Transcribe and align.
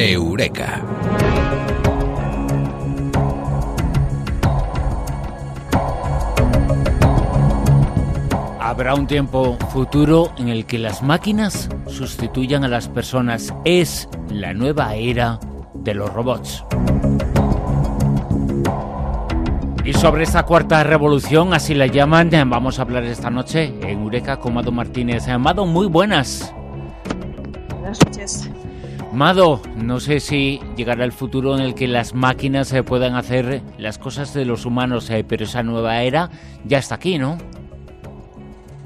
Eureka. 0.00 0.82
Habrá 8.58 8.94
un 8.94 9.06
tiempo 9.06 9.58
futuro 9.74 10.32
en 10.38 10.48
el 10.48 10.64
que 10.64 10.78
las 10.78 11.02
máquinas 11.02 11.68
sustituyan 11.86 12.64
a 12.64 12.68
las 12.68 12.88
personas. 12.88 13.52
Es 13.66 14.08
la 14.30 14.54
nueva 14.54 14.94
era 14.94 15.38
de 15.74 15.92
los 15.92 16.10
robots. 16.14 16.64
Y 19.84 19.92
sobre 19.92 20.22
esta 20.22 20.44
cuarta 20.44 20.82
revolución, 20.82 21.52
así 21.52 21.74
la 21.74 21.86
llaman, 21.88 22.30
vamos 22.48 22.78
a 22.78 22.82
hablar 22.82 23.04
esta 23.04 23.28
noche 23.28 23.64
en 23.82 24.00
Eureka 24.00 24.38
con 24.38 24.54
Mado 24.54 24.72
Martínez. 24.72 25.26
Mado, 25.38 25.66
muy 25.66 25.88
buenas. 25.88 26.54
Buenas 27.80 27.98
noches. 28.06 28.50
Mado, 29.12 29.60
no 29.76 29.98
sé 29.98 30.20
si 30.20 30.60
llegará 30.76 31.04
el 31.04 31.10
futuro 31.10 31.56
en 31.56 31.62
el 31.62 31.74
que 31.74 31.88
las 31.88 32.14
máquinas 32.14 32.72
eh, 32.72 32.84
puedan 32.84 33.16
hacer 33.16 33.60
las 33.76 33.98
cosas 33.98 34.32
de 34.34 34.44
los 34.44 34.66
humanos, 34.66 35.10
eh, 35.10 35.24
pero 35.26 35.44
esa 35.44 35.64
nueva 35.64 36.02
era 36.02 36.30
ya 36.64 36.78
está 36.78 36.94
aquí, 36.94 37.18
¿no? 37.18 37.36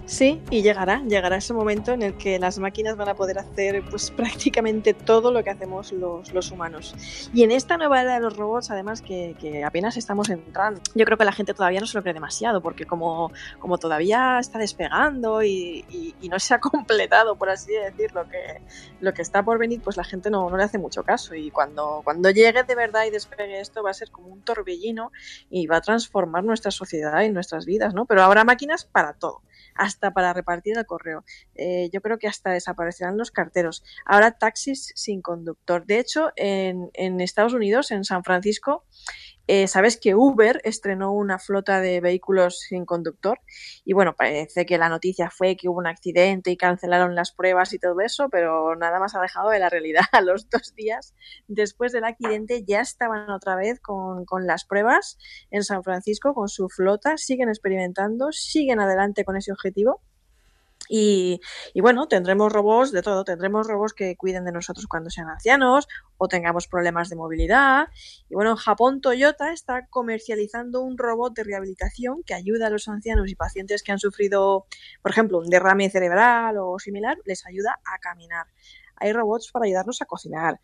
Sí, 0.07 0.43
y 0.51 0.61
llegará, 0.61 1.03
llegará 1.03 1.37
ese 1.37 1.55
momento 1.55 1.93
en 1.93 2.03
el 2.03 2.19
que 2.19 2.39
las 2.39 2.59
máquinas 2.59 2.95
van 2.97 3.09
a 3.09 3.15
poder 3.15 3.39
hacer 3.39 3.83
pues 3.89 4.11
prácticamente 4.17 4.93
todo 4.93 5.33
lo 5.33 5.43
que 5.43 5.49
hacemos 5.49 5.93
los, 5.93 6.51
humanos. 6.51 6.95
Y 7.33 7.43
en 7.43 7.51
esta 7.51 7.79
nueva 7.79 8.03
era 8.03 8.15
de 8.15 8.21
los 8.21 8.37
robots, 8.37 8.71
además 8.71 9.01
que, 9.01 9.65
apenas 9.67 9.97
estamos 9.97 10.29
entrando, 10.29 10.83
yo 10.95 11.07
creo 11.07 11.17
que 11.17 11.25
la 11.25 11.33
gente 11.33 11.55
todavía 11.55 11.81
no 11.81 11.87
se 11.87 11.97
lo 11.97 12.03
cree 12.03 12.12
demasiado, 12.12 12.61
porque 12.61 12.85
como, 12.85 13.33
como 13.59 13.79
todavía 13.79 14.39
está 14.39 14.59
despegando 14.59 15.43
y, 15.43 16.15
no 16.31 16.39
se 16.39 16.53
ha 16.53 16.61
completado, 16.61 17.37
por 17.37 17.48
así 17.48 17.73
decir, 17.73 18.12
lo 18.12 18.29
que, 18.29 18.61
lo 19.01 19.15
que 19.15 19.23
está 19.23 19.43
por 19.43 19.59
venir, 19.59 19.81
pues 19.83 19.97
la 19.97 20.05
gente 20.05 20.31
no, 20.31 20.51
no 20.51 20.57
le 20.59 20.65
hace 20.65 20.77
mucho 20.77 21.03
caso. 21.03 21.34
Y 21.34 21.51
cuando, 21.51 22.03
cuando 22.05 22.31
llegue 22.31 22.62
de 22.62 22.75
verdad 22.75 23.05
y 23.07 23.11
despegue 23.11 23.61
esto, 23.61 23.83
va 23.83 23.91
a 23.91 23.95
ser 23.95 24.11
como 24.11 24.28
un 24.28 24.43
torbellino 24.43 25.12
y 25.48 25.67
va 25.67 25.78
a 25.78 25.81
transformar 25.81 26.45
nuestra 26.45 26.71
sociedad 26.71 27.23
y 27.23 27.31
nuestras 27.31 27.65
vidas, 27.65 27.95
¿no? 27.95 28.05
Pero 28.05 28.23
habrá 28.23 28.45
máquinas 28.45 28.84
para 28.84 29.15
todo 29.15 29.41
hasta 29.75 30.12
para 30.12 30.33
repartir 30.33 30.78
el 30.78 30.86
correo. 30.86 31.25
Eh, 31.55 31.91
yo 31.92 32.00
creo 32.00 32.19
que 32.19 32.28
hasta 32.28 32.50
desaparecerán 32.50 33.17
los 33.17 33.30
carteros. 33.30 33.84
Ahora 34.05 34.33
taxis 34.33 34.92
sin 34.94 35.22
conductor. 35.22 35.86
De 35.86 35.98
hecho, 35.98 36.33
en, 36.36 36.91
en 36.94 37.20
Estados 37.20 37.55
Unidos, 37.55 37.91
en 37.91 38.05
San 38.05 38.25
Francisco, 38.25 38.84
eh, 39.47 39.69
Sabes 39.69 39.98
que 39.98 40.14
Uber 40.14 40.61
estrenó 40.64 41.12
una 41.12 41.39
flota 41.39 41.81
de 41.81 42.00
vehículos 42.00 42.61
sin 42.61 42.87
conductor 42.87 43.41
y 43.84 43.92
bueno, 43.92 44.14
parece 44.17 44.64
que 44.64 44.78
la 44.78 44.89
noticia 44.89 45.31
fue 45.31 45.56
que 45.56 45.69
hubo 45.69 45.78
un 45.78 45.87
accidente 45.87 46.50
y 46.50 46.56
cancelaron 46.56 47.14
las 47.14 47.33
pruebas 47.33 47.72
y 47.75 47.78
todo 47.78 48.00
eso, 48.00 48.28
pero 48.31 48.75
nada 48.77 48.98
más 48.98 49.15
ha 49.15 49.20
dejado 49.20 49.50
de 49.50 49.59
la 49.59 49.69
realidad. 49.69 50.03
A 50.12 50.20
los 50.22 50.48
dos 50.48 50.75
días 50.75 51.15
después 51.47 51.92
del 51.92 52.05
accidente 52.05 52.65
ya 52.65 52.81
estaban 52.81 53.28
otra 53.31 53.56
vez 53.56 53.81
con, 53.81 54.25
con 54.25 54.47
las 54.47 54.65
pruebas 54.65 55.19
en 55.50 55.62
San 55.62 55.83
Francisco 55.83 56.34
con 56.34 56.48
su 56.48 56.69
flota, 56.69 57.17
siguen 57.19 57.48
experimentando, 57.48 58.33
siguen 58.33 58.81
adelante 58.81 59.25
con 59.25 59.37
ese 59.37 59.53
objetivo 59.53 60.00
y, 60.89 61.41
bueno, 61.81 62.09
tendremos 62.09 62.53
robots 62.53 62.93
de 62.93 63.03
todo, 63.03 63.25
tendremos 63.25 63.67
robots 63.67 63.95
que 63.95 64.17
cuiden 64.17 64.45
de 64.45 64.53
nosotros 64.53 64.87
cuando 64.87 65.11
sean 65.11 65.29
ancianos 65.29 65.89
o 66.19 66.29
tengamos 66.29 66.69
problemas 66.69 67.09
de 67.09 67.17
movilidad. 67.17 67.89
Y 68.29 68.35
bueno, 68.35 68.51
en 68.51 68.57
Japón 68.57 69.01
Toyota 69.01 69.53
está 69.53 69.87
comercializando 69.89 70.83
un 70.83 70.99
robot 70.99 71.35
de 71.35 71.45
rehabilitación 71.45 72.23
que 72.25 72.35
ayuda 72.35 72.67
a 72.67 72.71
los 72.71 72.89
ancianos 72.89 73.31
y 73.31 73.35
pacientes 73.35 73.83
que 73.83 73.93
han 73.93 73.99
sufrido, 73.99 74.67
por 75.03 75.11
ejemplo, 75.11 75.39
un 75.39 75.49
derrame 75.49 75.91
cerebral 75.91 76.57
o 76.59 76.79
similar, 76.79 77.17
les 77.25 77.47
ayuda 77.47 77.81
a 77.85 77.99
caminar. 77.99 78.47
Hay 78.97 79.12
robots 79.12 79.51
para 79.51 79.67
ayudarnos 79.67 80.01
a 80.03 80.07
cocinar, 80.07 80.61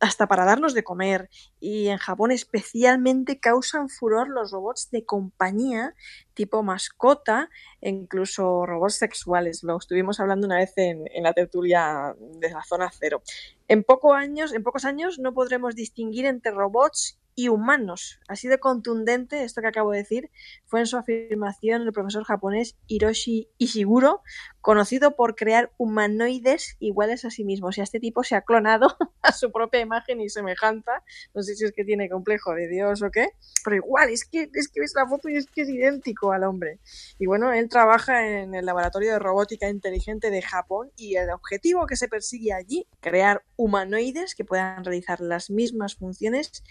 hasta 0.00 0.26
para 0.26 0.44
darnos 0.44 0.74
de 0.74 0.84
comer. 0.84 1.28
Y 1.60 1.88
en 1.88 1.98
Japón 1.98 2.30
especialmente 2.30 3.40
causan 3.40 3.88
furor 3.88 4.28
los 4.28 4.50
robots 4.50 4.90
de 4.90 5.04
compañía 5.04 5.94
tipo 6.34 6.62
mascota 6.62 7.48
e 7.80 7.90
incluso 7.90 8.66
robots 8.66 8.96
sexuales. 8.96 9.62
Lo 9.62 9.76
estuvimos 9.78 10.20
hablando 10.20 10.46
una 10.46 10.58
vez 10.58 10.72
en, 10.76 11.04
en 11.12 11.22
la 11.22 11.32
tertulia 11.32 12.14
de 12.18 12.50
la 12.50 12.62
zona 12.64 12.90
cero. 12.92 13.22
En, 13.68 13.84
poco 13.84 14.14
años, 14.14 14.52
en 14.52 14.62
pocos 14.62 14.84
años 14.84 15.18
no 15.18 15.32
podremos 15.32 15.74
distinguir 15.74 16.26
entre 16.26 16.52
robots 16.52 17.18
y 17.34 17.48
humanos. 17.48 18.20
Así 18.28 18.48
de 18.48 18.58
contundente 18.58 19.44
esto 19.44 19.60
que 19.60 19.68
acabo 19.68 19.92
de 19.92 19.98
decir 19.98 20.30
fue 20.66 20.80
en 20.80 20.86
su 20.86 20.96
afirmación 20.96 21.82
el 21.82 21.92
profesor 21.92 22.24
japonés 22.24 22.76
Hiroshi 22.86 23.48
Ishiguro, 23.58 24.22
conocido 24.60 25.16
por 25.16 25.34
crear 25.34 25.72
humanoides 25.76 26.76
iguales 26.78 27.24
a 27.24 27.30
sí 27.30 27.44
mismo. 27.44 27.68
O 27.68 27.72
sea, 27.72 27.84
este 27.84 28.00
tipo 28.00 28.24
se 28.24 28.36
ha 28.36 28.42
clonado 28.42 28.96
a 29.22 29.32
su 29.32 29.52
propia 29.52 29.80
imagen 29.80 30.20
y 30.20 30.28
semejanza. 30.28 31.02
No 31.34 31.42
sé 31.42 31.54
si 31.54 31.64
es 31.64 31.72
que 31.72 31.84
tiene 31.84 32.08
complejo 32.08 32.54
de 32.54 32.68
Dios 32.68 33.02
o 33.02 33.10
qué, 33.10 33.30
pero 33.64 33.76
igual, 33.76 34.10
es 34.10 34.24
que, 34.24 34.50
es 34.52 34.68
que 34.68 34.80
ves 34.80 34.94
la 34.94 35.06
foto 35.06 35.28
y 35.28 35.36
es 35.36 35.46
que 35.46 35.62
es 35.62 35.68
idéntico 35.68 36.32
al 36.32 36.44
hombre. 36.44 36.78
Y 37.18 37.26
bueno, 37.26 37.52
él 37.52 37.68
trabaja 37.68 38.26
en 38.26 38.54
el 38.54 38.64
Laboratorio 38.64 39.12
de 39.12 39.18
Robótica 39.18 39.68
Inteligente 39.68 40.30
de 40.30 40.42
Japón 40.42 40.90
y 40.96 41.16
el 41.16 41.30
objetivo 41.30 41.86
que 41.86 41.96
se 41.96 42.08
persigue 42.08 42.52
allí, 42.52 42.86
crear 43.00 43.44
humanoides 43.56 44.34
que 44.34 44.44
puedan 44.44 44.84
realizar 44.84 45.20
las 45.20 45.50
mismas 45.50 45.96
funciones 45.96 46.62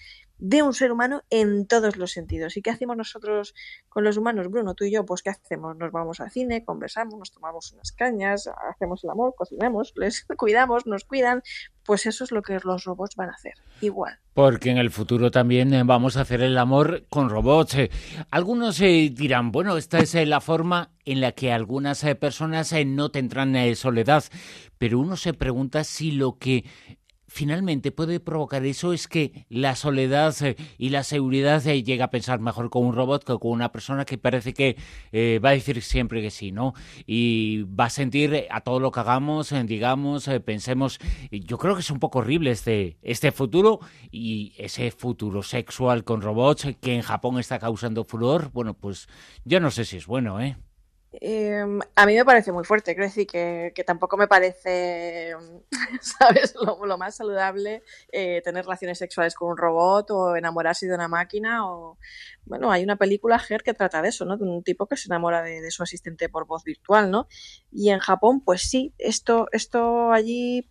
de 0.43 0.61
un 0.61 0.73
ser 0.73 0.91
humano 0.91 1.23
en 1.29 1.65
todos 1.67 1.95
los 1.95 2.11
sentidos. 2.11 2.57
¿Y 2.57 2.61
qué 2.61 2.69
hacemos 2.69 2.97
nosotros 2.97 3.55
con 3.87 4.03
los 4.03 4.17
humanos, 4.17 4.49
Bruno? 4.49 4.75
Tú 4.75 4.83
y 4.83 4.91
yo, 4.91 5.05
pues 5.05 5.23
¿qué 5.23 5.29
hacemos? 5.29 5.77
Nos 5.77 5.93
vamos 5.93 6.19
al 6.19 6.31
cine, 6.31 6.65
conversamos, 6.65 7.17
nos 7.17 7.31
tomamos 7.31 7.71
unas 7.71 7.93
cañas, 7.93 8.49
hacemos 8.69 9.05
el 9.05 9.11
amor, 9.11 9.35
cocinamos, 9.37 9.93
les 9.95 10.25
cuidamos, 10.37 10.85
nos 10.85 11.05
cuidan. 11.05 11.43
Pues 11.85 12.05
eso 12.05 12.25
es 12.25 12.31
lo 12.31 12.41
que 12.41 12.59
los 12.63 12.83
robots 12.83 13.15
van 13.15 13.29
a 13.29 13.33
hacer, 13.33 13.53
igual. 13.79 14.19
Porque 14.33 14.69
en 14.69 14.77
el 14.77 14.91
futuro 14.91 15.31
también 15.31 15.85
vamos 15.85 16.17
a 16.17 16.21
hacer 16.21 16.41
el 16.41 16.57
amor 16.57 17.05
con 17.09 17.29
robots. 17.29 17.77
Algunos 18.29 18.81
eh, 18.81 19.11
dirán, 19.13 19.51
bueno, 19.51 19.77
esta 19.77 19.99
es 19.99 20.13
eh, 20.15 20.25
la 20.25 20.41
forma 20.41 20.91
en 21.05 21.21
la 21.21 21.31
que 21.31 21.53
algunas 21.53 22.03
eh, 22.03 22.15
personas 22.15 22.73
no 22.85 23.11
tendrán 23.11 23.75
soledad, 23.75 24.25
pero 24.77 24.99
uno 24.99 25.15
se 25.15 25.33
pregunta 25.33 25.85
si 25.85 26.11
lo 26.11 26.37
que 26.37 26.65
finalmente 27.33 27.91
puede 27.91 28.19
provocar 28.19 28.63
eso 28.63 28.93
es 28.93 29.07
que 29.07 29.45
la 29.49 29.75
soledad 29.75 30.35
eh, 30.41 30.55
y 30.77 30.89
la 30.89 31.03
seguridad 31.03 31.65
eh, 31.65 31.81
llega 31.83 32.05
a 32.05 32.09
pensar 32.11 32.39
mejor 32.39 32.69
con 32.69 32.85
un 32.85 32.93
robot 32.93 33.23
que 33.23 33.39
con 33.39 33.51
una 33.51 33.71
persona 33.71 34.05
que 34.05 34.19
parece 34.19 34.53
que 34.53 34.77
eh, 35.11 35.39
va 35.43 35.49
a 35.49 35.53
decir 35.53 35.81
siempre 35.81 36.21
que 36.21 36.29
sí, 36.29 36.51
¿no? 36.51 36.75
Y 37.07 37.63
va 37.63 37.85
a 37.85 37.89
sentir 37.89 38.45
a 38.51 38.61
todo 38.61 38.79
lo 38.79 38.91
que 38.91 38.99
hagamos, 38.99 39.53
digamos, 39.65 40.29
pensemos. 40.45 40.99
Yo 41.31 41.57
creo 41.57 41.73
que 41.73 41.81
es 41.81 41.89
un 41.89 41.99
poco 41.99 42.19
horrible 42.19 42.51
este, 42.51 42.97
este 43.01 43.31
futuro 43.31 43.79
y 44.11 44.53
ese 44.57 44.91
futuro 44.91 45.41
sexual 45.41 46.03
con 46.03 46.21
robots 46.21 46.67
que 46.79 46.93
en 46.93 47.01
Japón 47.01 47.39
está 47.39 47.57
causando 47.57 48.03
furor. 48.03 48.51
Bueno, 48.53 48.75
pues 48.75 49.07
yo 49.43 49.59
no 49.59 49.71
sé 49.71 49.85
si 49.85 49.97
es 49.97 50.05
bueno, 50.05 50.39
¿eh? 50.39 50.55
Eh, 51.21 51.63
a 51.95 52.05
mí 52.07 52.15
me 52.15 52.25
parece 52.25 52.51
muy 52.51 52.63
fuerte, 52.63 52.93
quiero 52.95 53.07
decir 53.07 53.27
que, 53.27 53.71
que 53.75 53.83
tampoco 53.83 54.17
me 54.17 54.27
parece, 54.27 55.35
¿sabes?, 56.01 56.55
lo, 56.55 56.83
lo 56.85 56.97
más 56.97 57.15
saludable 57.15 57.83
eh, 58.11 58.41
tener 58.43 58.65
relaciones 58.65 58.97
sexuales 58.97 59.35
con 59.35 59.51
un 59.51 59.57
robot 59.57 60.09
o 60.11 60.35
enamorarse 60.35 60.87
de 60.87 60.95
una 60.95 61.07
máquina 61.07 61.67
o... 61.69 61.97
Bueno, 62.45 62.71
hay 62.71 62.83
una 62.83 62.97
película, 62.97 63.41
Her, 63.47 63.63
que 63.63 63.73
trata 63.73 64.01
de 64.01 64.09
eso, 64.09 64.25
¿no? 64.25 64.37
De 64.37 64.43
un 64.43 64.63
tipo 64.63 64.85
que 64.87 64.97
se 64.97 65.07
enamora 65.07 65.41
de, 65.43 65.61
de, 65.61 65.71
su 65.71 65.83
asistente 65.83 66.27
por 66.27 66.45
voz 66.45 66.63
virtual, 66.63 67.09
¿no? 67.09 67.27
Y 67.71 67.89
en 67.91 67.99
Japón, 67.99 68.41
pues 68.43 68.63
sí, 68.63 68.93
esto, 68.97 69.47
esto 69.53 70.11
allí 70.11 70.67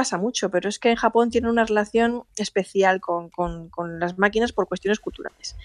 pasa 0.00 0.16
mucho, 0.16 0.48
pero 0.48 0.68
es 0.68 0.78
que 0.78 0.90
en 0.90 0.96
Japón 0.96 1.28
tiene 1.28 1.50
una 1.50 1.64
relación 1.64 2.22
especial 2.36 3.00
con, 3.00 3.30
con, 3.30 3.68
con 3.68 3.98
las 3.98 4.16
máquinas 4.16 4.52
por 4.52 4.68
cuestiones 4.68 5.00
culturales 5.00 5.56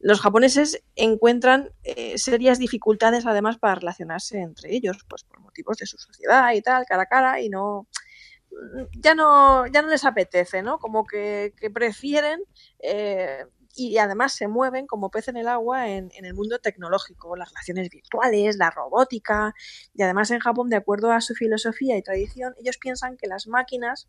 los 0.00 0.20
japoneses 0.20 0.82
encuentran 0.94 1.70
eh, 1.82 2.18
serias 2.18 2.58
dificultades 2.58 3.26
además 3.26 3.58
para 3.58 3.76
relacionarse 3.76 4.38
entre 4.40 4.74
ellos, 4.74 4.98
pues 5.08 5.24
por 5.24 5.40
motivos 5.40 5.76
de 5.78 5.86
su 5.86 5.98
sociedad 5.98 6.52
y 6.52 6.62
tal, 6.62 6.84
cara 6.86 7.02
a 7.02 7.06
cara, 7.06 7.40
y 7.40 7.48
no 7.48 7.86
ya 8.92 9.14
no, 9.14 9.66
ya 9.66 9.82
no 9.82 9.88
les 9.88 10.04
apetece, 10.04 10.62
¿no? 10.62 10.78
Como 10.78 11.06
que, 11.06 11.52
que 11.56 11.70
prefieren 11.70 12.42
eh, 12.80 13.44
y 13.74 13.98
además 13.98 14.32
se 14.32 14.48
mueven 14.48 14.86
como 14.86 15.10
pez 15.10 15.28
en 15.28 15.36
el 15.36 15.48
agua 15.48 15.88
en, 15.88 16.10
en, 16.14 16.24
el 16.24 16.34
mundo 16.34 16.58
tecnológico, 16.58 17.36
las 17.36 17.50
relaciones 17.50 17.90
virtuales, 17.90 18.56
la 18.56 18.70
robótica, 18.70 19.54
y 19.94 20.02
además 20.02 20.30
en 20.30 20.40
Japón, 20.40 20.68
de 20.68 20.76
acuerdo 20.76 21.12
a 21.12 21.20
su 21.20 21.34
filosofía 21.34 21.96
y 21.96 22.02
tradición, 22.02 22.54
ellos 22.60 22.78
piensan 22.78 23.16
que 23.16 23.28
las 23.28 23.46
máquinas 23.46 24.08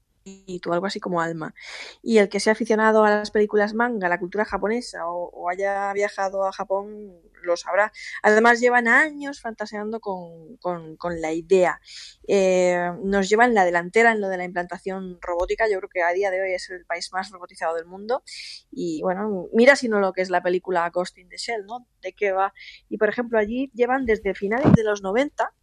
tú 0.61 0.73
algo 0.73 0.85
así 0.85 0.99
como 0.99 1.21
alma. 1.21 1.53
Y 2.01 2.17
el 2.17 2.29
que 2.29 2.39
sea 2.39 2.53
aficionado 2.53 3.03
a 3.03 3.09
las 3.09 3.31
películas 3.31 3.73
manga, 3.73 4.09
la 4.09 4.19
cultura 4.19 4.45
japonesa 4.45 5.07
o, 5.07 5.49
haya 5.49 5.91
viajado 5.93 6.45
a 6.45 6.51
Japón 6.51 7.13
lo 7.41 7.55
sabrá. 7.55 7.91
Además 8.21 8.59
llevan 8.59 8.87
años 8.87 9.41
fantaseando 9.41 9.99
con, 9.99 10.57
con, 10.57 10.97
con 10.97 11.21
la 11.21 11.31
idea. 11.31 11.79
Eh, 12.27 12.91
nos 13.03 13.29
llevan 13.29 13.53
la 13.53 13.65
delantera 13.65 14.11
en 14.11 14.21
lo 14.21 14.29
de 14.29 14.37
la 14.37 14.43
implantación 14.43 15.19
robótica. 15.21 15.67
Yo 15.69 15.77
creo 15.79 15.89
que 15.89 16.03
a 16.03 16.11
día 16.11 16.31
de 16.31 16.41
hoy 16.41 16.53
es 16.53 16.69
el 16.69 16.85
país 16.85 17.11
más 17.13 17.29
robotizado 17.31 17.75
del 17.75 17.85
mundo. 17.85 18.23
Y 18.71 19.01
bueno, 19.01 19.47
mira 19.53 19.75
si 19.75 19.87
no 19.89 19.99
lo 19.99 20.13
que 20.13 20.21
es 20.21 20.29
la 20.29 20.43
película 20.43 20.89
Ghost 20.89 21.17
in 21.17 21.29
the 21.29 21.37
Shell, 21.37 21.65
¿no? 21.65 21.87
De 22.01 22.13
qué 22.13 22.31
va. 22.31 22.53
Y 22.89 22.97
por 22.97 23.09
ejemplo 23.09 23.39
allí 23.39 23.71
llevan 23.73 24.05
desde 24.05 24.33
finales 24.33 24.73
de 24.73 24.83
los 24.83 25.01
90 25.01 25.53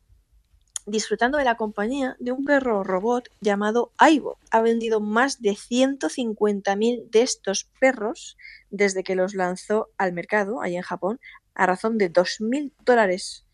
disfrutando 0.87 1.37
de 1.37 1.45
la 1.45 1.57
compañía 1.57 2.17
de 2.21 2.33
un 2.33 2.45
perro 2.45 2.85
robot 2.85 3.29
llamado 3.41 3.93
Aibo. 3.99 4.39
Ha 4.51 4.63
vendido 4.63 5.01
más 5.01 5.43
de 5.43 5.51
150.000 5.51 7.11
de 7.11 7.23
estos 7.23 7.69
perros 7.81 8.37
desde 8.71 9.03
que 9.03 9.17
los 9.17 9.35
lanzó 9.35 9.89
al 9.99 10.13
mercado, 10.13 10.63
ahí 10.63 10.77
en 10.77 10.83
Japón, 10.83 11.21
a 11.55 11.67
razón 11.67 11.99
de 11.99 12.13
2.000 12.13 12.73
dólares 12.85 13.47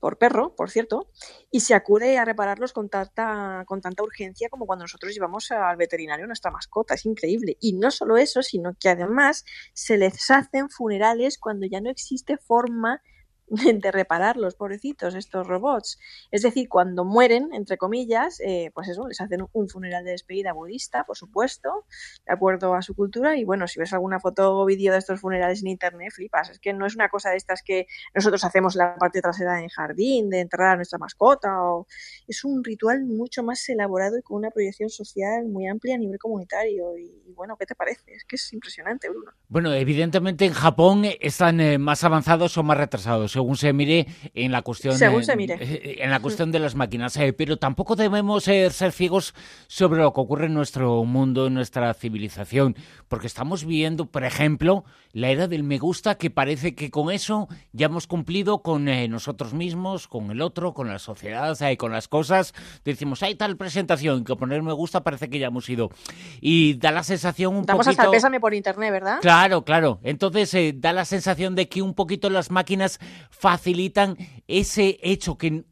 por 0.00 0.16
perro, 0.16 0.56
por 0.56 0.70
cierto, 0.70 1.10
y 1.50 1.60
se 1.60 1.74
acude 1.74 2.18
a 2.18 2.24
repararlos 2.24 2.72
con 2.72 2.88
tanta, 2.88 3.64
con 3.66 3.80
tanta 3.80 4.02
urgencia 4.02 4.48
como 4.48 4.66
cuando 4.66 4.84
nosotros 4.84 5.12
llevamos 5.12 5.50
al 5.50 5.76
veterinario 5.76 6.26
nuestra 6.26 6.50
mascota. 6.50 6.94
Es 6.94 7.04
increíble. 7.04 7.58
Y 7.60 7.74
no 7.74 7.90
solo 7.90 8.16
eso, 8.16 8.42
sino 8.42 8.74
que 8.80 8.88
además 8.88 9.44
se 9.74 9.98
les 9.98 10.30
hacen 10.30 10.70
funerales 10.70 11.38
cuando 11.38 11.66
ya 11.66 11.80
no 11.80 11.90
existe 11.90 12.38
forma 12.38 13.02
de 13.82 13.90
reparar 13.90 14.36
los 14.36 14.54
pobrecitos, 14.54 15.14
estos 15.14 15.46
robots. 15.46 15.98
Es 16.30 16.42
decir, 16.42 16.68
cuando 16.68 17.04
mueren, 17.04 17.50
entre 17.52 17.76
comillas, 17.76 18.40
eh, 18.40 18.70
pues 18.74 18.88
eso, 18.88 19.08
les 19.08 19.20
hacen 19.20 19.44
un 19.52 19.68
funeral 19.68 20.04
de 20.04 20.12
despedida 20.12 20.52
budista, 20.52 21.04
por 21.04 21.16
supuesto, 21.16 21.84
de 22.26 22.32
acuerdo 22.32 22.74
a 22.74 22.82
su 22.82 22.94
cultura. 22.94 23.36
Y 23.36 23.44
bueno, 23.44 23.66
si 23.66 23.80
ves 23.80 23.92
alguna 23.92 24.20
foto 24.20 24.56
o 24.56 24.64
vídeo 24.64 24.92
de 24.92 24.98
estos 24.98 25.20
funerales 25.20 25.62
en 25.62 25.68
internet, 25.68 26.12
flipas. 26.12 26.50
Es 26.50 26.60
que 26.60 26.72
no 26.72 26.86
es 26.86 26.94
una 26.94 27.08
cosa 27.08 27.30
de 27.30 27.36
estas 27.36 27.62
que 27.62 27.86
nosotros 28.14 28.44
hacemos 28.44 28.76
la 28.76 28.94
parte 28.96 29.20
trasera 29.20 29.58
en 29.58 29.64
el 29.64 29.70
jardín, 29.70 30.30
de 30.30 30.40
enterrar 30.40 30.74
a 30.74 30.76
nuestra 30.76 30.98
mascota. 30.98 31.48
O... 31.64 31.88
Es 32.28 32.44
un 32.44 32.62
ritual 32.62 33.04
mucho 33.04 33.42
más 33.42 33.68
elaborado 33.68 34.16
y 34.16 34.22
con 34.22 34.36
una 34.36 34.50
proyección 34.50 34.90
social 34.90 35.46
muy 35.46 35.66
amplia 35.66 35.96
a 35.96 35.98
nivel 35.98 36.18
comunitario. 36.18 36.96
Y, 36.96 37.32
bueno, 37.34 37.56
¿qué 37.56 37.66
te 37.66 37.74
parece? 37.74 38.12
Es 38.14 38.24
que 38.24 38.36
es 38.36 38.52
impresionante, 38.52 39.08
Bruno. 39.08 39.32
Bueno, 39.48 39.72
evidentemente 39.72 40.44
en 40.44 40.52
Japón 40.52 41.02
están 41.20 41.60
eh, 41.60 41.78
más 41.78 42.04
avanzados 42.04 42.56
o 42.56 42.62
más 42.62 42.78
retrasados 42.78 43.39
según 43.40 43.56
se 43.56 43.72
mire 43.72 44.06
en 44.34 44.52
la 44.52 44.60
cuestión, 44.60 44.98
según 44.98 45.24
se 45.24 45.34
mire. 45.34 45.56
Eh, 45.58 45.98
en 46.00 46.10
la 46.10 46.20
cuestión 46.20 46.52
de 46.52 46.58
las 46.58 46.74
máquinas. 46.74 47.16
Eh, 47.16 47.32
pero 47.32 47.56
tampoco 47.56 47.96
debemos 47.96 48.46
eh, 48.48 48.68
ser 48.70 48.92
ciegos 48.92 49.34
sobre 49.66 50.02
lo 50.02 50.12
que 50.12 50.20
ocurre 50.20 50.46
en 50.46 50.54
nuestro 50.54 51.02
mundo, 51.04 51.46
en 51.46 51.54
nuestra 51.54 51.94
civilización, 51.94 52.76
porque 53.08 53.26
estamos 53.26 53.64
viendo, 53.64 54.04
por 54.04 54.24
ejemplo, 54.24 54.84
la 55.12 55.30
era 55.30 55.48
del 55.48 55.64
me 55.64 55.78
gusta, 55.78 56.16
que 56.16 56.28
parece 56.30 56.74
que 56.74 56.90
con 56.90 57.10
eso 57.10 57.48
ya 57.72 57.86
hemos 57.86 58.06
cumplido 58.06 58.62
con 58.62 58.84
nosotros 58.84 59.54
mismos, 59.54 60.06
con 60.06 60.30
el 60.30 60.42
otro, 60.42 60.74
con 60.74 60.88
la 60.88 60.98
sociedad, 60.98 61.56
y 61.70 61.76
con 61.76 61.92
las 61.92 62.06
cosas. 62.08 62.54
Decimos, 62.84 63.22
hay 63.22 63.34
tal 63.34 63.56
presentación 63.56 64.24
que 64.24 64.36
poner 64.36 64.62
me 64.62 64.72
gusta 64.72 65.02
parece 65.02 65.30
que 65.30 65.38
ya 65.38 65.46
hemos 65.46 65.68
ido. 65.68 65.90
Y 66.40 66.74
da 66.74 66.90
la 66.90 67.02
sensación 67.02 67.56
un 67.56 67.64
Damos 67.64 67.86
poquito... 67.86 68.02
hasta 68.02 68.10
pésame 68.10 68.38
por 68.38 68.54
internet, 68.54 68.92
¿verdad? 68.92 69.18
Claro, 69.20 69.64
claro. 69.64 69.98
Entonces 70.02 70.54
da 70.80 70.92
la 70.92 71.04
sensación 71.04 71.54
de 71.54 71.68
que 71.68 71.82
un 71.82 71.94
poquito 71.94 72.30
las 72.30 72.50
máquinas 72.50 73.00
facilitan 73.30 74.16
ese 74.46 74.98
hecho 75.02 75.38
que 75.38 75.64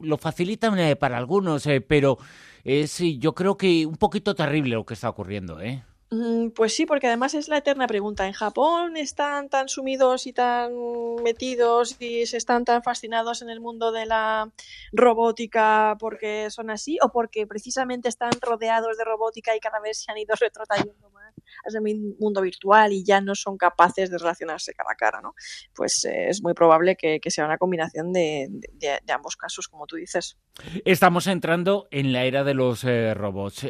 lo 0.00 0.18
facilitan 0.18 0.78
eh, 0.78 0.96
para 0.96 1.16
algunos, 1.16 1.66
eh, 1.66 1.80
pero 1.80 2.18
es 2.64 2.98
yo 3.18 3.34
creo 3.34 3.56
que 3.56 3.86
un 3.86 3.96
poquito 3.96 4.34
terrible 4.34 4.74
lo 4.74 4.84
que 4.84 4.94
está 4.94 5.08
ocurriendo, 5.08 5.60
¿eh? 5.60 5.84
Mm, 6.10 6.50
pues 6.50 6.74
sí, 6.74 6.86
porque 6.86 7.08
además 7.08 7.34
es 7.34 7.48
la 7.48 7.58
eterna 7.58 7.86
pregunta. 7.86 8.26
¿En 8.26 8.32
Japón 8.32 8.96
están 8.96 9.48
tan 9.48 9.68
sumidos 9.68 10.26
y 10.26 10.32
tan 10.32 10.72
metidos 11.22 11.96
y 12.00 12.26
se 12.26 12.36
están 12.36 12.64
tan 12.64 12.82
fascinados 12.82 13.42
en 13.42 13.50
el 13.50 13.60
mundo 13.60 13.90
de 13.90 14.06
la 14.06 14.50
robótica 14.92 15.96
porque 15.98 16.50
son 16.50 16.70
así 16.70 16.98
o 17.02 17.08
porque 17.08 17.46
precisamente 17.46 18.08
están 18.08 18.30
rodeados 18.40 18.96
de 18.96 19.04
robótica 19.04 19.56
y 19.56 19.60
cada 19.60 19.80
vez 19.80 20.04
se 20.04 20.12
han 20.12 20.18
ido 20.18 20.34
retrotrayendo 20.38 21.10
más 21.10 21.23
ese 21.66 21.80
mundo 22.18 22.40
virtual 22.40 22.92
y 22.92 23.04
ya 23.04 23.20
no 23.20 23.34
son 23.34 23.56
capaces 23.56 24.10
de 24.10 24.18
relacionarse 24.18 24.74
cara 24.74 24.90
a 24.92 24.96
cara? 24.96 25.20
¿no? 25.20 25.34
Pues 25.74 26.04
eh, 26.04 26.28
es 26.28 26.42
muy 26.42 26.54
probable 26.54 26.96
que, 26.96 27.20
sea 27.28 27.46
una 27.46 27.58
combinación 27.58 28.12
de, 28.12 28.48
ambos 29.12 29.36
casos, 29.36 29.68
como 29.68 29.86
tú 29.86 29.96
dices. 29.96 30.38
Estamos 30.84 31.26
entrando 31.26 31.88
en 31.90 32.12
la 32.12 32.24
era 32.24 32.44
de 32.44 32.54
los 32.54 32.84
eh, 32.84 33.14
robots. 33.14 33.66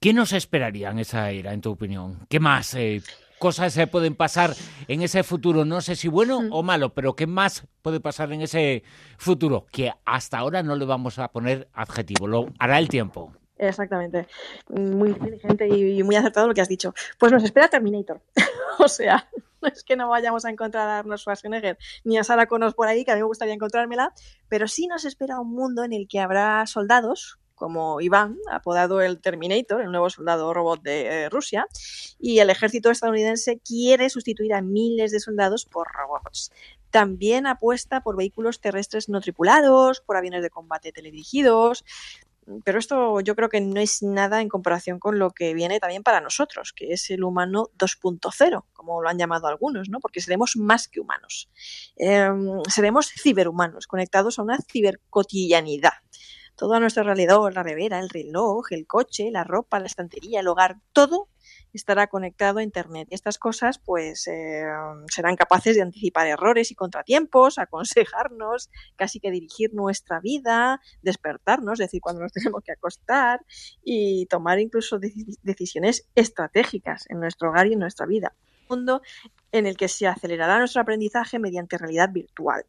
¿Qué 0.00 0.12
nos 0.12 0.32
esperaría 0.32 0.90
en 0.90 1.00
esa 1.00 1.30
era, 1.30 1.52
en 1.52 1.60
tu 1.60 1.70
opinión? 1.70 2.26
¿Qué 2.28 2.38
más 2.38 2.74
eh, 2.74 3.02
cosas 3.38 3.72
se 3.72 3.86
pueden 3.86 4.14
pasar 4.14 4.54
en 4.86 5.02
ese 5.02 5.22
futuro? 5.22 5.64
No 5.64 5.80
sé 5.80 5.96
si 5.96 6.08
bueno 6.08 6.38
o 6.50 6.62
malo, 6.62 6.94
pero 6.94 7.16
¿qué 7.16 7.26
más 7.26 7.66
puede 7.82 8.00
pasar 8.00 8.32
en 8.32 8.42
ese 8.42 8.82
futuro? 9.16 9.66
Que 9.72 9.92
hasta 10.04 10.38
ahora 10.38 10.62
no 10.62 10.76
le 10.76 10.84
vamos 10.84 11.18
a 11.18 11.28
poner 11.28 11.68
adjetivo, 11.72 12.26
lo 12.26 12.46
hará 12.58 12.78
el 12.78 12.88
tiempo. 12.88 13.32
Exactamente. 13.58 14.28
Muy 14.68 15.10
inteligente 15.10 15.68
y 15.68 16.02
muy 16.04 16.16
acertado 16.16 16.46
lo 16.46 16.54
que 16.54 16.60
has 16.60 16.68
dicho. 16.68 16.94
Pues 17.18 17.32
nos 17.32 17.42
espera 17.42 17.68
Terminator. 17.68 18.22
o 18.78 18.88
sea, 18.88 19.28
no 19.60 19.68
es 19.68 19.82
que 19.82 19.96
no 19.96 20.08
vayamos 20.08 20.44
a 20.44 20.50
encontrar 20.50 20.88
a 20.88 20.98
Arnold 21.00 21.18
Schwarzenegger 21.18 21.76
ni 22.04 22.18
a 22.18 22.24
Sarah 22.24 22.46
Connor 22.46 22.74
por 22.74 22.88
ahí, 22.88 23.04
que 23.04 23.10
a 23.10 23.14
mí 23.14 23.20
me 23.20 23.26
gustaría 23.26 23.54
encontrármela, 23.54 24.12
pero 24.48 24.68
sí 24.68 24.86
nos 24.86 25.04
espera 25.04 25.40
un 25.40 25.52
mundo 25.52 25.84
en 25.84 25.92
el 25.92 26.06
que 26.08 26.20
habrá 26.20 26.64
soldados 26.66 27.38
como 27.58 28.00
Iván, 28.00 28.38
apodado 28.52 29.02
el 29.02 29.20
Terminator, 29.20 29.80
el 29.80 29.90
nuevo 29.90 30.08
soldado 30.08 30.54
robot 30.54 30.80
de 30.82 31.06
eh, 31.06 31.28
Rusia, 31.28 31.66
y 32.20 32.38
el 32.38 32.50
ejército 32.50 32.90
estadounidense 32.90 33.58
quiere 33.58 34.08
sustituir 34.10 34.54
a 34.54 34.62
miles 34.62 35.10
de 35.10 35.18
soldados 35.18 35.66
por 35.66 35.88
robots. 35.92 36.52
También 36.90 37.46
apuesta 37.46 38.00
por 38.00 38.16
vehículos 38.16 38.60
terrestres 38.60 39.08
no 39.08 39.20
tripulados, 39.20 40.00
por 40.00 40.16
aviones 40.16 40.42
de 40.42 40.50
combate 40.50 40.92
teledirigidos, 40.92 41.84
pero 42.64 42.78
esto 42.78 43.20
yo 43.20 43.34
creo 43.34 43.48
que 43.48 43.60
no 43.60 43.80
es 43.80 44.02
nada 44.02 44.40
en 44.40 44.48
comparación 44.48 44.98
con 44.98 45.18
lo 45.18 45.30
que 45.30 45.54
viene 45.54 45.80
también 45.80 46.02
para 46.02 46.20
nosotros, 46.20 46.72
que 46.74 46.92
es 46.92 47.10
el 47.10 47.24
humano 47.24 47.70
2.0, 47.78 48.64
como 48.72 49.02
lo 49.02 49.08
han 49.08 49.18
llamado 49.18 49.46
algunos, 49.46 49.88
¿no? 49.88 50.00
porque 50.00 50.20
seremos 50.20 50.56
más 50.56 50.88
que 50.88 51.00
humanos. 51.00 51.50
Em, 51.96 52.62
seremos 52.68 53.10
ciberhumanos, 53.10 53.86
conectados 53.86 54.38
a 54.38 54.42
una 54.42 54.58
cibercotidianidad 54.70 55.92
todo 56.58 56.74
a 56.74 56.80
nuestro 56.80 57.02
alrededor, 57.02 57.54
la 57.54 57.62
revera, 57.62 58.00
el 58.00 58.10
reloj, 58.10 58.72
el 58.72 58.84
coche, 58.84 59.30
la 59.30 59.44
ropa, 59.44 59.78
la 59.78 59.86
estantería, 59.86 60.40
el 60.40 60.48
hogar, 60.48 60.80
todo 60.92 61.28
estará 61.72 62.06
conectado 62.06 62.58
a 62.58 62.62
Internet. 62.62 63.08
Y 63.10 63.14
estas 63.14 63.38
cosas 63.38 63.78
pues 63.78 64.26
eh, 64.26 64.64
serán 65.12 65.36
capaces 65.36 65.76
de 65.76 65.82
anticipar 65.82 66.26
errores 66.26 66.70
y 66.70 66.74
contratiempos, 66.74 67.58
aconsejarnos, 67.58 68.70
casi 68.96 69.20
que 69.20 69.30
dirigir 69.30 69.74
nuestra 69.74 70.20
vida, 70.20 70.80
despertarnos, 71.02 71.80
es 71.80 71.86
decir, 71.86 72.00
cuando 72.00 72.22
nos 72.22 72.32
tenemos 72.32 72.62
que 72.62 72.72
acostar 72.72 73.40
y 73.84 74.26
tomar 74.26 74.58
incluso 74.60 74.98
decisiones 75.42 76.08
estratégicas 76.14 77.04
en 77.08 77.20
nuestro 77.20 77.50
hogar 77.50 77.66
y 77.66 77.74
en 77.74 77.80
nuestra 77.80 78.06
vida. 78.06 78.34
Un 78.68 78.78
mundo 78.78 79.02
en 79.52 79.66
el 79.66 79.76
que 79.76 79.88
se 79.88 80.06
acelerará 80.06 80.58
nuestro 80.58 80.82
aprendizaje 80.82 81.38
mediante 81.38 81.78
realidad 81.78 82.10
virtual 82.12 82.64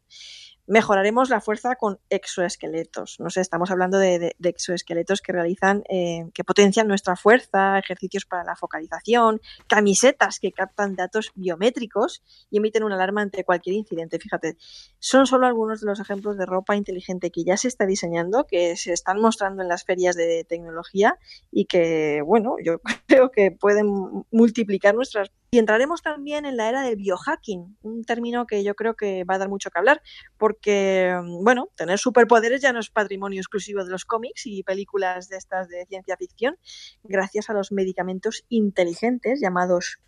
mejoraremos 0.70 1.30
la 1.30 1.40
fuerza 1.40 1.74
con 1.74 1.98
exoesqueletos. 2.10 3.18
No 3.18 3.28
sé, 3.28 3.40
estamos 3.40 3.72
hablando 3.72 3.98
de, 3.98 4.36
exoesqueletos 4.40 5.20
que 5.20 5.32
realizan, 5.32 5.82
eh, 5.88 6.30
que 6.32 6.44
potencian 6.44 6.86
nuestra 6.86 7.16
fuerza, 7.16 7.76
ejercicios 7.80 8.24
para 8.24 8.44
la 8.44 8.54
focalización, 8.54 9.40
camisetas 9.66 10.38
que 10.38 10.52
captan 10.52 10.94
datos 10.94 11.32
biométricos 11.34 12.22
y 12.50 12.58
emiten 12.58 12.84
una 12.84 12.94
alarma 12.94 13.20
ante 13.20 13.42
cualquier 13.42 13.74
incidente. 13.74 14.20
Fíjate, 14.20 14.56
son 15.00 15.26
solo 15.26 15.48
algunos 15.48 15.80
de 15.80 15.88
los 15.88 15.98
ejemplos 15.98 16.38
de 16.38 16.46
ropa 16.46 16.76
inteligente 16.76 17.32
que 17.32 17.42
ya 17.42 17.56
se 17.56 17.66
está 17.66 17.84
diseñando, 17.84 18.46
que 18.46 18.76
se 18.76 18.92
están 18.92 19.20
mostrando 19.20 19.62
en 19.62 19.68
las 19.68 19.82
ferias 19.82 20.14
de 20.14 20.44
tecnología 20.44 21.18
y 21.50 21.64
que, 21.64 22.22
bueno, 22.24 22.54
yo 22.64 22.80
creo 23.08 23.32
que 23.32 23.50
pueden 23.50 23.88
multiplicar 24.30 24.94
nuestras 24.94 25.32
y 25.52 25.58
entraremos 25.58 26.00
también 26.00 26.46
en 26.46 26.56
la 26.56 26.68
era 26.68 26.82
del 26.82 26.94
biohacking, 26.94 27.76
un 27.82 28.04
término 28.04 28.46
que 28.46 28.62
yo 28.62 28.76
creo 28.76 28.94
que 28.94 29.24
va 29.24 29.34
a 29.34 29.38
dar 29.38 29.48
mucho 29.48 29.70
que 29.70 29.78
hablar, 29.80 30.00
porque, 30.38 31.12
mm, 31.20 31.42
bueno, 31.42 31.70
tener 31.74 31.98
superpoderes 31.98 32.60
ya 32.60 32.72
no 32.72 32.78
es 32.78 32.90
patrimonio 32.90 33.40
exclusivo 33.40 33.84
de 33.84 33.90
los 33.90 34.04
cómics 34.04 34.46
y 34.46 34.62
películas 34.62 35.28
de 35.28 35.36
estas 35.36 35.68
de 35.68 35.86
ciencia 35.86 36.16
ficción, 36.16 36.56
gracias 37.02 37.50
a 37.50 37.54
los 37.54 37.72
medicamentos 37.72 38.44
inteligentes 38.48 39.40
llamados 39.40 39.98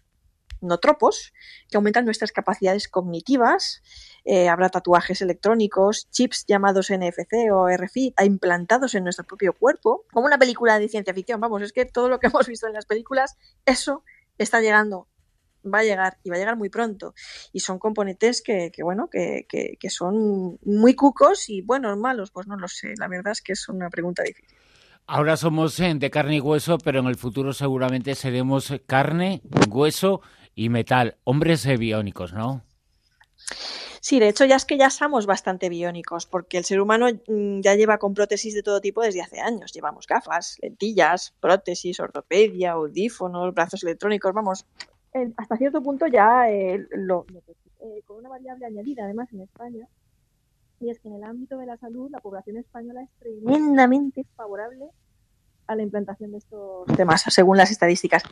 notropos, 0.61 1.33
que 1.69 1.77
aumentan 1.77 2.05
nuestras 2.05 2.31
capacidades 2.31 2.87
cognitivas. 2.87 3.83
Eh, 4.25 4.49
habrá 4.49 4.69
tatuajes 4.69 5.21
electrónicos, 5.21 6.09
chips 6.11 6.45
llamados 6.47 6.91
NFC 6.91 7.51
o 7.53 7.69
RFID 7.69 8.15
implantados 8.25 8.95
en 8.95 9.03
nuestro 9.03 9.25
propio 9.25 9.55
cuerpo, 9.55 10.05
como 10.13 10.27
una 10.27 10.39
película 10.39 10.79
de 10.79 10.89
ciencia 10.89 11.13
ficción. 11.13 11.41
Vamos, 11.41 11.63
es 11.63 11.73
que 11.73 11.85
todo 11.85 12.09
lo 12.09 12.21
que 12.21 12.29
hemos 12.29 12.47
visto 12.47 12.69
en 12.69 12.75
las 12.75 12.87
películas, 12.87 13.37
eso 13.67 14.05
está 14.39 14.61
llegando 14.61 15.09
va 15.65 15.81
a 15.81 15.85
llegar 15.85 16.19
y 16.23 16.31
va 16.31 16.37
a 16.37 16.39
llegar 16.39 16.57
muy 16.57 16.69
pronto. 16.69 17.15
Y 17.53 17.61
son 17.61 17.79
componentes 17.79 18.43
que, 18.43 18.71
que 18.73 18.83
bueno, 18.83 19.09
que, 19.09 19.47
que, 19.49 19.77
que, 19.79 19.91
son 19.91 20.59
muy 20.65 20.95
cucos 20.95 21.49
y 21.49 21.63
buenos, 21.63 21.97
malos, 21.99 22.31
pues 22.31 22.47
no 22.47 22.57
lo 22.57 22.69
sé. 22.69 22.95
La 22.99 23.09
verdad 23.09 23.33
es 23.33 23.43
que 23.43 23.53
es 23.53 23.69
una 23.69 23.91
pregunta 23.91 24.23
difícil. 24.23 24.59
Ahora 25.07 25.37
somos 25.37 25.79
eh, 25.81 25.93
de 25.95 26.11
carne 26.11 26.37
y 26.37 26.41
hueso, 26.41 26.79
pero 26.79 27.01
en 27.01 27.07
el 27.07 27.17
futuro 27.17 27.53
seguramente 27.53 28.15
seremos 28.15 28.73
carne, 28.87 29.43
hueso 29.69 30.21
y 30.55 30.69
metal. 30.69 31.17
Hombres 31.25 31.67
eh, 31.67 31.77
biónicos, 31.77 32.33
¿no? 32.33 32.65
Sí, 34.01 34.19
de 34.19 34.29
hecho 34.29 34.45
ya 34.45 34.57
es 34.57 34.65
que 34.65 34.77
ya 34.77 34.91
somos 34.91 35.27
bastante 35.27 35.69
biónicos, 35.69 36.27
porque 36.27 36.59
el 36.59 36.65
ser 36.65 36.81
humano 36.81 37.07
mm, 37.29 37.61
ya 37.61 37.75
lleva 37.75 37.99
con 37.99 38.15
prótesis 38.15 38.55
de 38.55 38.63
todo 38.63 38.81
tipo 38.81 39.03
desde 39.03 39.23
hace 39.23 39.41
años. 39.41 39.73
Llevamos 39.73 40.07
gafas, 40.07 40.59
lentillas, 40.61 41.35
prótesis, 41.41 42.01
ortopedia, 42.01 42.73
audífonos, 42.73 43.55
brazos 43.55 43.83
electrónicos, 43.85 44.33
vamos, 44.33 44.67
hasta 45.37 45.57
cierto 45.57 45.83
punto 45.83 46.07
ya 46.07 46.51
eh, 46.51 46.87
lo, 46.93 47.27
eh, 47.81 48.03
con 48.07 48.19
una 48.19 48.29
variable 48.29 48.67
añadida 48.67 49.05
además 49.05 49.33
en 49.33 49.43
España 49.43 49.87
y 50.81 50.91
es 50.91 50.99
que 51.01 51.09
en 51.09 51.15
el 51.15 51.25
ámbito 51.25 51.59
de 51.59 51.67
la 51.67 51.77
salud 51.77 52.11
la 52.11 52.21
población 52.21 52.57
española 52.57 53.03
es 53.03 53.11
tremendamente 53.19 54.25
favorable 54.37 54.87
a 55.67 55.77
la 55.77 55.83
implantación 55.83 56.33
de 56.33 56.39
estos 56.39 56.87
temas, 56.97 57.23
según 57.29 57.57
las 57.57 57.71
estadísticas. 57.71 58.25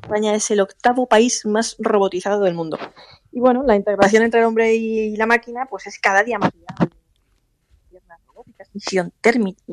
España 0.00 0.34
es 0.34 0.48
el 0.52 0.60
octavo 0.60 1.06
país 1.06 1.44
más 1.44 1.76
robotizado 1.80 2.44
del 2.44 2.54
mundo. 2.54 2.78
Y 3.32 3.40
bueno, 3.40 3.64
la 3.64 3.74
integración 3.74 4.22
entre 4.22 4.40
el 4.40 4.46
hombre 4.46 4.74
y 4.74 5.16
la 5.16 5.26
máquina 5.26 5.66
pues 5.66 5.88
es 5.88 5.98
cada 5.98 6.22
día 6.22 6.38
más 6.38 6.52
viable 6.52 6.99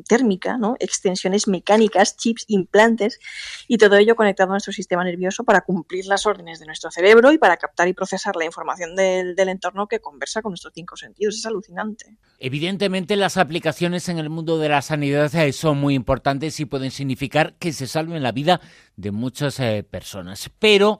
térmica, 0.07 0.57
¿no? 0.57 0.75
extensiones 0.79 1.47
mecánicas, 1.47 2.17
chips, 2.17 2.45
implantes 2.47 3.19
y 3.67 3.77
todo 3.77 3.95
ello 3.97 4.15
conectado 4.15 4.49
a 4.49 4.53
nuestro 4.53 4.73
sistema 4.73 5.03
nervioso 5.03 5.43
para 5.43 5.61
cumplir 5.61 6.05
las 6.05 6.25
órdenes 6.25 6.59
de 6.59 6.65
nuestro 6.65 6.91
cerebro 6.91 7.31
y 7.31 7.37
para 7.37 7.57
captar 7.57 7.87
y 7.87 7.93
procesar 7.93 8.35
la 8.35 8.45
información 8.45 8.95
del, 8.95 9.35
del 9.35 9.49
entorno 9.49 9.87
que 9.87 9.99
conversa 9.99 10.41
con 10.41 10.51
nuestros 10.51 10.73
cinco 10.73 10.95
sentidos. 10.95 11.35
Es 11.37 11.45
alucinante. 11.45 12.17
Evidentemente 12.39 13.15
las 13.15 13.37
aplicaciones 13.37 14.09
en 14.09 14.17
el 14.19 14.29
mundo 14.29 14.57
de 14.57 14.69
la 14.69 14.81
sanidad 14.81 15.33
eh, 15.35 15.53
son 15.53 15.77
muy 15.79 15.95
importantes 15.95 16.59
y 16.59 16.65
pueden 16.65 16.91
significar 16.91 17.55
que 17.55 17.73
se 17.73 17.87
salven 17.87 18.23
la 18.23 18.31
vida 18.31 18.61
de 18.95 19.11
muchas 19.11 19.59
eh, 19.59 19.83
personas, 19.89 20.49
pero 20.59 20.99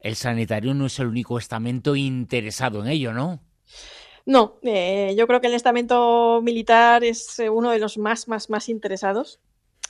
el 0.00 0.16
sanitario 0.16 0.74
no 0.74 0.86
es 0.86 0.98
el 0.98 1.06
único 1.06 1.38
estamento 1.38 1.96
interesado 1.96 2.82
en 2.82 2.88
ello, 2.88 3.12
¿no? 3.12 3.40
No, 4.26 4.58
eh, 4.62 5.14
yo 5.18 5.26
creo 5.26 5.40
que 5.40 5.48
el 5.48 5.54
estamento 5.54 6.40
militar 6.42 7.04
es 7.04 7.38
eh, 7.38 7.50
uno 7.50 7.70
de 7.70 7.78
los 7.78 7.98
más, 7.98 8.26
más, 8.26 8.48
más 8.48 8.68
interesados 8.70 9.38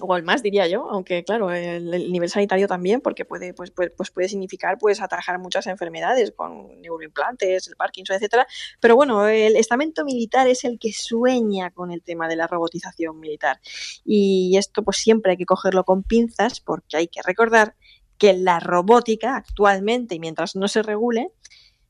o 0.01 0.17
el 0.17 0.25
más 0.25 0.43
diría 0.43 0.67
yo, 0.67 0.91
aunque 0.91 1.23
claro, 1.23 1.53
el, 1.53 2.11
nivel 2.11 2.29
sanitario 2.29 2.67
también, 2.67 3.01
porque 3.01 3.25
puede, 3.25 3.55
pues, 3.55 3.71
pues, 3.71 3.93
pues, 3.97 4.11
puede 4.11 4.29
significar 4.29 4.77
pues 4.79 5.01
atajar 5.01 5.39
muchas 5.39 5.69
enfermedades 5.69 6.33
con 6.33 6.81
neuroimplantes, 6.81 7.69
el 7.69 7.77
Parkinson, 7.77 8.17
etcétera. 8.17 8.47
Pero 8.81 8.97
bueno, 8.97 9.29
el 9.29 9.57
estamento 9.57 10.05
militar 10.05 10.49
es 10.49 10.65
el 10.65 10.79
que 10.81 10.93
sueña 10.93 11.71
con 11.71 11.93
el 11.93 12.03
tema 12.03 12.27
de 12.27 12.37
la 12.37 12.49
robotización 12.49 13.21
militar. 13.21 13.61
Y 14.05 14.57
esto 14.57 14.83
pues 14.83 14.97
siempre 14.97 15.33
hay 15.33 15.37
que 15.37 15.47
cogerlo 15.47 15.85
con 15.85 16.03
pinzas, 16.03 16.61
porque 16.61 16.97
hay 16.97 17.07
que 17.07 17.23
recordar 17.23 17.77
que 18.19 18.33
la 18.33 18.59
robótica 18.59 19.37
actualmente, 19.37 20.17
y 20.17 20.21
mientras 20.21 20.57
no 20.57 20.67
se 20.67 20.83
regule, 20.83 21.31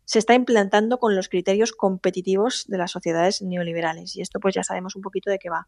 se 0.04 0.18
está 0.18 0.34
implantando 0.34 0.98
con 0.98 1.16
los 1.16 1.28
criterios 1.28 1.72
competitivos 1.72 2.64
de 2.68 2.78
las 2.78 2.90
sociedades 2.90 3.42
neoliberales. 3.42 4.16
Y 4.16 4.20
esto 4.20 4.40
pues 4.40 4.54
ya 4.54 4.62
sabemos 4.62 4.96
un 4.96 5.02
poquito 5.02 5.30
de 5.30 5.38
qué 5.38 5.50
va. 5.50 5.66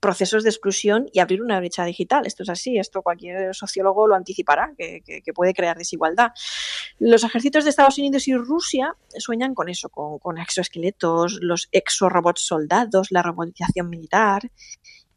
Procesos 0.00 0.44
de 0.44 0.50
exclusión 0.50 1.08
y 1.12 1.18
abrir 1.18 1.42
una 1.42 1.58
brecha 1.58 1.84
digital. 1.84 2.24
Esto 2.24 2.44
es 2.44 2.48
así, 2.48 2.78
esto 2.78 3.02
cualquier 3.02 3.52
sociólogo 3.54 4.06
lo 4.06 4.14
anticipará, 4.14 4.72
que, 4.78 5.02
puede 5.34 5.54
crear 5.54 5.76
desigualdad. 5.76 6.30
Los 7.00 7.24
ejércitos 7.24 7.64
de 7.64 7.70
Estados 7.70 7.98
Unidos 7.98 8.28
y 8.28 8.34
Rusia 8.34 8.94
sueñan 9.18 9.54
con 9.54 9.68
eso, 9.68 9.88
con, 9.88 10.18
con 10.20 10.38
exoesqueletos, 10.38 11.38
los 11.40 11.68
exorobots 11.72 12.42
soldados, 12.42 13.08
la 13.10 13.22
robotización 13.22 13.90
militar. 13.90 14.50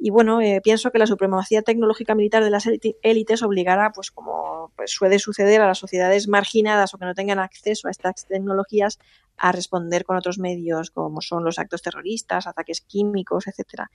Y 0.03 0.09
bueno, 0.09 0.41
eh, 0.41 0.61
pienso 0.63 0.89
que 0.89 0.97
la 0.97 1.05
supremacía 1.05 1.61
tecnológica 1.61 2.15
militar 2.15 2.43
de 2.43 2.49
las 2.49 2.67
élites 3.03 3.43
obligará, 3.43 3.91
pues 3.91 4.09
como 4.09 4.71
pues, 4.75 4.89
suele 4.89 5.19
suceder 5.19 5.61
a 5.61 5.67
las 5.67 5.77
sociedades 5.77 6.27
marginadas 6.27 6.91
o 6.95 6.97
que 6.97 7.05
no 7.05 7.13
tengan 7.13 7.37
acceso 7.37 7.87
a 7.87 7.91
estas 7.91 8.25
tecnologías, 8.25 8.97
a 9.37 9.51
responder 9.51 10.03
con 10.03 10.17
otros 10.17 10.39
medios 10.39 10.89
como 10.89 11.21
son 11.21 11.43
los 11.43 11.59
actos 11.59 11.83
terroristas, 11.83 12.47
ataques 12.47 12.81
químicos, 12.81 13.45
etcétera. 13.45 13.91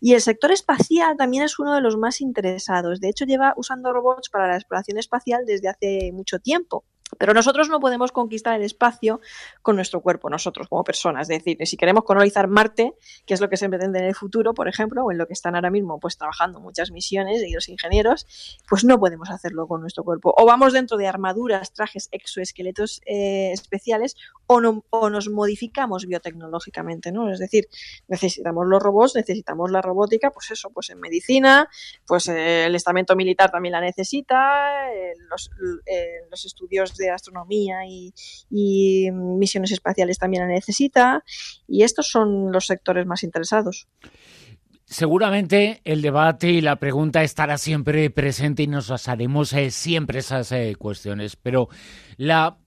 Y 0.00 0.14
el 0.14 0.20
sector 0.22 0.50
espacial 0.50 1.16
también 1.16 1.44
es 1.44 1.60
uno 1.60 1.72
de 1.72 1.80
los 1.80 1.96
más 1.96 2.20
interesados. 2.20 2.98
De 2.98 3.10
hecho, 3.10 3.24
lleva 3.24 3.54
usando 3.56 3.92
robots 3.92 4.30
para 4.30 4.48
la 4.48 4.56
exploración 4.56 4.98
espacial 4.98 5.46
desde 5.46 5.68
hace 5.68 6.10
mucho 6.12 6.40
tiempo. 6.40 6.84
Pero 7.18 7.34
nosotros 7.34 7.68
no 7.68 7.80
podemos 7.80 8.12
conquistar 8.12 8.54
el 8.54 8.62
espacio 8.62 9.20
con 9.62 9.76
nuestro 9.76 10.00
cuerpo, 10.00 10.30
nosotros 10.30 10.68
como 10.68 10.84
personas. 10.84 11.28
Es 11.30 11.44
decir, 11.44 11.58
si 11.66 11.76
queremos 11.76 12.04
colonizar 12.04 12.48
Marte, 12.48 12.94
que 13.26 13.34
es 13.34 13.40
lo 13.40 13.48
que 13.48 13.56
se 13.56 13.68
pretende 13.68 13.98
en 13.98 14.06
el 14.06 14.14
futuro, 14.14 14.54
por 14.54 14.68
ejemplo, 14.68 15.04
o 15.04 15.12
en 15.12 15.18
lo 15.18 15.26
que 15.26 15.32
están 15.32 15.54
ahora 15.54 15.70
mismo 15.70 15.98
pues 16.00 16.16
trabajando 16.16 16.60
muchas 16.60 16.90
misiones 16.90 17.42
y 17.42 17.52
los 17.52 17.68
ingenieros, 17.68 18.26
pues 18.68 18.84
no 18.84 18.98
podemos 18.98 19.30
hacerlo 19.30 19.66
con 19.66 19.80
nuestro 19.80 20.04
cuerpo. 20.04 20.34
O 20.36 20.46
vamos 20.46 20.72
dentro 20.72 20.96
de 20.96 21.06
armaduras, 21.06 21.72
trajes, 21.72 22.08
exoesqueletos 22.12 23.00
eh, 23.06 23.52
especiales, 23.52 24.16
o, 24.46 24.60
no, 24.60 24.84
o 24.90 25.10
nos 25.10 25.28
modificamos 25.28 26.06
biotecnológicamente, 26.06 27.12
¿no? 27.12 27.30
Es 27.30 27.38
decir, 27.38 27.68
necesitamos 28.08 28.66
los 28.66 28.82
robots, 28.82 29.14
necesitamos 29.14 29.70
la 29.70 29.80
robótica, 29.80 30.30
pues 30.30 30.50
eso, 30.50 30.70
pues 30.70 30.90
en 30.90 31.00
medicina, 31.00 31.68
pues 32.06 32.28
eh, 32.28 32.66
el 32.66 32.74
estamento 32.74 33.16
militar 33.16 33.50
también 33.50 33.72
la 33.72 33.80
necesita, 33.80 34.92
eh, 34.92 35.14
los, 35.30 35.50
los 36.30 36.44
estudios 36.44 36.96
de 36.96 37.03
astronomía 37.10 37.86
y, 37.86 38.12
misiones 39.10 39.72
espaciales 39.72 40.18
también 40.18 40.42
la 40.44 40.54
necesita 40.54 41.22
y 41.66 41.82
estos 41.82 42.08
son 42.08 42.52
los 42.52 42.66
sectores 42.66 43.06
más 43.06 43.22
interesados. 43.22 43.88
Seguramente 44.86 45.80
el 45.84 46.02
debate 46.02 46.50
y 46.50 46.60
la 46.60 46.76
pregunta 46.76 47.22
estará 47.22 47.58
siempre 47.58 48.10
presente 48.10 48.62
y 48.62 48.66
nos 48.66 49.08
haremos 49.08 49.52
eh, 49.52 49.70
siempre 49.70 50.18
esas 50.18 50.52
eh, 50.52 50.76
cuestiones, 50.78 51.36
pero 51.36 51.68
la 52.16 52.58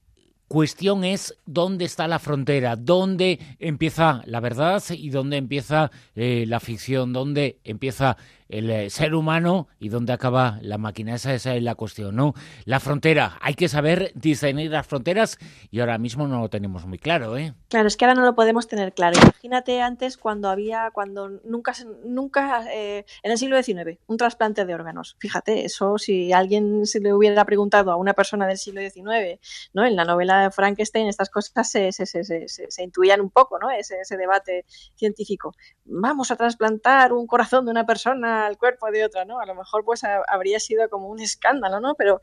cuestión 0.47 1.03
es 1.03 1.37
dónde 1.45 1.85
está 1.85 2.07
la 2.07 2.19
frontera, 2.19 2.75
dónde 2.75 3.39
empieza 3.59 4.21
la 4.25 4.39
verdad 4.39 4.83
y 4.89 5.09
dónde 5.09 5.37
empieza 5.37 5.91
eh, 6.15 6.45
la 6.47 6.59
ficción, 6.59 7.13
dónde 7.13 7.59
empieza 7.63 8.17
el 8.49 8.69
eh, 8.69 8.89
ser 8.89 9.13
humano 9.13 9.67
y 9.79 9.89
dónde 9.89 10.13
acaba 10.13 10.59
la 10.61 10.77
máquina. 10.77 11.15
Esa, 11.15 11.33
es 11.33 11.45
la 11.63 11.75
cuestión, 11.75 12.15
¿no? 12.15 12.33
La 12.65 12.79
frontera. 12.79 13.37
Hay 13.41 13.55
que 13.55 13.67
saber 13.67 14.11
discernir 14.15 14.71
las 14.71 14.87
fronteras 14.87 15.37
y 15.69 15.79
ahora 15.79 15.97
mismo 15.97 16.27
no 16.27 16.41
lo 16.41 16.49
tenemos 16.49 16.85
muy 16.85 16.97
claro, 16.97 17.37
¿eh? 17.37 17.53
Claro, 17.69 17.87
es 17.87 17.97
que 17.97 18.05
ahora 18.05 18.15
no 18.15 18.25
lo 18.25 18.35
podemos 18.35 18.67
tener 18.67 18.93
claro. 18.93 19.17
Imagínate 19.21 19.81
antes 19.81 20.17
cuando 20.17 20.49
había, 20.49 20.91
cuando 20.91 21.29
nunca, 21.43 21.73
nunca 22.05 22.65
eh, 22.73 23.05
en 23.23 23.31
el 23.31 23.37
siglo 23.37 23.61
XIX, 23.61 23.99
un 24.07 24.17
trasplante 24.17 24.65
de 24.65 24.73
órganos. 24.73 25.15
Fíjate, 25.19 25.65
eso 25.65 25.97
si 25.97 26.31
alguien 26.31 26.85
se 26.85 26.99
le 26.99 27.13
hubiera 27.13 27.43
preguntado 27.45 27.91
a 27.91 27.95
una 27.95 28.13
persona 28.13 28.47
del 28.47 28.57
siglo 28.57 28.81
XIX, 28.81 29.39
¿no? 29.73 29.85
En 29.85 29.95
la 29.95 30.05
novela 30.05 30.36
Frankenstein 30.51 31.07
estas 31.07 31.29
cosas 31.29 31.69
se, 31.69 31.91
se, 31.91 32.05
se, 32.05 32.47
se 32.47 32.83
intuían 32.83 33.21
un 33.21 33.29
poco, 33.29 33.59
¿no? 33.59 33.69
Ese 33.69 34.17
debate 34.17 34.65
científico. 34.95 35.53
Vamos 35.89 36.31
a 36.31 36.35
trasplantar 36.35 37.13
un 37.13 37.27
corazón 37.27 37.65
de 37.65 37.71
una 37.71 37.85
persona 37.85 38.45
al 38.45 38.57
cuerpo 38.57 38.91
de 38.91 39.05
otra, 39.05 39.25
¿no? 39.25 39.39
A 39.39 39.45
lo 39.45 39.55
mejor 39.55 39.85
pues 39.85 40.01
habría 40.03 40.59
sido 40.59 40.89
como 40.89 41.07
un 41.07 41.19
escándalo, 41.19 41.79
¿no? 41.79 41.95
Pero, 41.95 42.19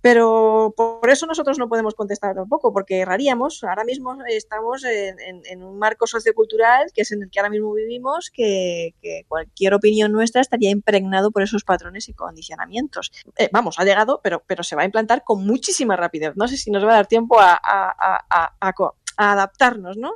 pero 0.00 0.74
por 0.76 1.08
eso 1.10 1.26
nosotros 1.26 1.58
no 1.58 1.68
podemos 1.68 1.94
contestar 1.94 2.34
tampoco, 2.34 2.72
porque 2.72 3.00
erraríamos. 3.00 3.64
Ahora 3.64 3.84
mismo 3.84 4.16
estamos 4.28 4.84
en, 4.84 5.62
un 5.62 5.78
marco 5.78 6.06
sociocultural 6.06 6.92
que 6.94 7.02
es 7.02 7.12
en 7.12 7.22
el 7.22 7.30
que 7.30 7.40
ahora 7.40 7.50
mismo 7.50 7.72
vivimos, 7.72 8.30
que, 8.30 8.94
cualquier 9.28 9.74
opinión 9.74 10.12
nuestra 10.12 10.40
estaría 10.40 10.70
impregnado 10.70 11.30
por 11.30 11.42
esos 11.42 11.64
patrones 11.64 12.08
y 12.08 12.14
condicionamientos. 12.14 13.10
Eh, 13.36 13.48
vamos, 13.52 13.78
ha 13.78 13.84
llegado, 13.84 14.20
pero, 14.22 14.42
pero 14.46 14.62
se 14.62 14.76
va 14.76 14.82
a 14.82 14.86
implantar 14.86 15.24
con 15.24 15.46
muchísima 15.46 15.96
rapidez. 15.96 16.32
No 16.36 16.48
sé 16.48 16.56
si 16.56 16.70
nos 16.70 16.84
va 16.84 16.92
a 16.92 16.96
dar 16.96 17.06
tiempo 17.06 17.38
a, 17.40 17.58
a 17.62 18.72
adaptarnos, 19.20 19.96
¿no? 19.96 20.14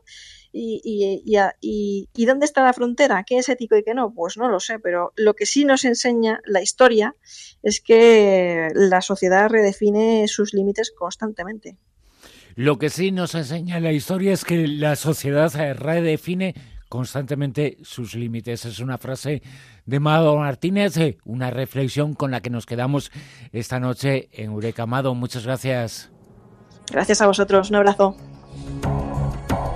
Y, 0.53 0.81
y, 0.85 2.09
y, 2.15 2.27
dónde 2.27 2.47
está 2.47 2.63
la 2.63 2.73
frontera? 2.73 3.25
¿Qué 3.25 3.39
es 3.39 3.49
ético 3.49 3.77
y 3.77 3.83
qué 3.83 3.93
no? 3.93 4.15
Pues 4.15 4.37
no 4.37 4.49
lo 4.49 4.61
sé, 4.61 4.79
pero 4.79 5.13
lo 5.17 5.35
que 5.35 5.47
sí 5.47 5.65
nos 5.65 5.85
enseña 5.85 6.41
la 6.45 6.63
historia 6.63 7.17
es 7.63 7.81
que 7.81 8.69
la 8.73 9.01
sociedad 9.01 9.51
redefine 9.51 10.29
sus 10.29 10.55
límites 10.55 10.93
constantemente. 10.97 11.77
Lo 12.55 12.79
que 12.79 12.89
sí 12.89 13.11
nos 13.11 13.35
enseña 13.35 13.81
la 13.81 13.93
historia 13.93 14.33
es 14.33 14.45
que 14.45 14.69
la 14.69 14.95
sociedad 14.95 15.53
redefine 15.75 16.55
constantemente 16.89 17.79
sus 17.83 18.15
límites. 18.15 18.65
Es 18.65 18.79
una 18.79 18.99
frase 18.99 19.43
de 19.85 19.99
Mado 19.99 20.37
Martínez, 20.37 20.97
eh, 20.97 21.19
una 21.25 21.51
reflexión 21.51 22.15
con 22.15 22.31
la 22.31 22.41
que 22.41 22.51
nos 22.51 22.67
quedamos 22.67 23.11
esta 23.53 23.81
noche 23.81 24.29
en 24.31 24.53
Eureka. 24.53 24.87
Mado, 24.87 25.17
muchas 25.17 25.45
gracias. 25.45 26.13
Gracias 26.93 27.21
a 27.21 27.27
vosotros, 27.27 27.71
un 27.71 27.77
abrazo. 27.77 28.17
Bye. 28.55 29.04